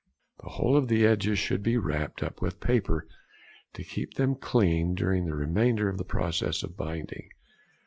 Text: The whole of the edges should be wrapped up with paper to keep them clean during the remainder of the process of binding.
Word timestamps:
The 0.41 0.49
whole 0.49 0.75
of 0.77 0.87
the 0.87 1.05
edges 1.05 1.37
should 1.37 1.61
be 1.61 1.77
wrapped 1.77 2.23
up 2.23 2.41
with 2.41 2.59
paper 2.59 3.07
to 3.73 3.83
keep 3.83 4.15
them 4.15 4.33
clean 4.33 4.95
during 4.95 5.25
the 5.25 5.35
remainder 5.35 5.89
of 5.89 5.99
the 5.99 6.03
process 6.03 6.63
of 6.63 6.75
binding. 6.75 7.29